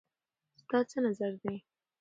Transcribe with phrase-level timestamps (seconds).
[0.61, 1.55] ستا څه نظر دی